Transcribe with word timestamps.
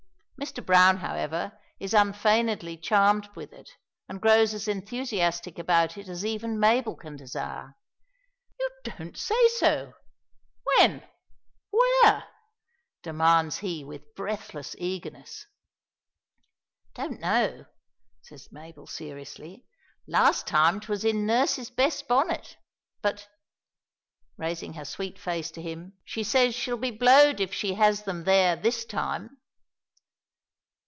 Mr. 0.41 0.65
Browne, 0.65 0.97
however, 0.97 1.55
is 1.79 1.93
unfeignedly 1.93 2.75
charmed 2.75 3.29
with 3.35 3.53
it, 3.53 3.69
and 4.09 4.19
grows 4.19 4.55
as 4.55 4.67
enthusiastic 4.67 5.59
about 5.59 5.99
it 5.99 6.07
as 6.09 6.25
even 6.25 6.59
Mabel 6.59 6.95
can 6.95 7.15
desire. 7.15 7.75
"You 8.59 8.69
don't 8.83 9.15
say 9.15 9.47
so! 9.49 9.93
When? 10.63 11.07
Where?" 11.69 12.23
demands 13.03 13.59
he 13.59 13.83
with 13.83 14.15
breathless 14.15 14.75
eagerness. 14.79 15.45
"Don't 16.95 17.19
know," 17.19 17.67
says 18.23 18.51
Mabel 18.51 18.87
seriously. 18.87 19.67
"Last 20.07 20.47
time 20.47 20.79
'twas 20.79 21.05
in 21.05 21.27
nurse's 21.27 21.69
best 21.69 22.07
bonnet; 22.07 22.57
but," 23.03 23.27
raising 24.37 24.73
her 24.73 24.85
sweet 24.85 25.19
face 25.19 25.51
to 25.51 25.61
his, 25.61 25.77
"she 26.03 26.23
says 26.23 26.55
she'll 26.55 26.77
be 26.77 26.89
blowed 26.89 27.39
if 27.39 27.53
she 27.53 27.75
has 27.75 28.01
them 28.05 28.23
there 28.23 28.55
this 28.55 28.85
time!" 28.85 29.37